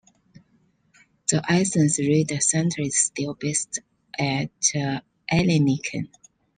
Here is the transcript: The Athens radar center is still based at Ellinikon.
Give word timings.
The 1.29 1.43
Athens 1.47 1.99
radar 1.99 2.41
center 2.41 2.81
is 2.81 2.97
still 2.97 3.35
based 3.35 3.81
at 4.17 4.49
Ellinikon. 5.31 6.09